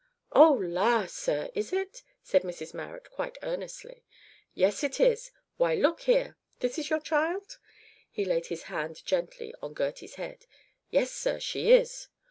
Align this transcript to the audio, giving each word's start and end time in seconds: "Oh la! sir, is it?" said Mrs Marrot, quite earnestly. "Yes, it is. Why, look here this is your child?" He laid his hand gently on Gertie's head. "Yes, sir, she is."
"Oh 0.31 0.53
la! 0.59 1.05
sir, 1.05 1.51
is 1.53 1.71
it?" 1.71 2.01
said 2.23 2.41
Mrs 2.41 2.73
Marrot, 2.73 3.07
quite 3.11 3.37
earnestly. 3.43 4.03
"Yes, 4.55 4.83
it 4.83 4.99
is. 4.99 5.29
Why, 5.57 5.75
look 5.75 5.99
here 6.01 6.37
this 6.59 6.79
is 6.79 6.89
your 6.89 6.99
child?" 7.01 7.59
He 8.09 8.25
laid 8.25 8.47
his 8.47 8.63
hand 8.63 9.05
gently 9.05 9.53
on 9.61 9.75
Gertie's 9.75 10.15
head. 10.15 10.47
"Yes, 10.89 11.11
sir, 11.11 11.39
she 11.39 11.71
is." 11.71 12.07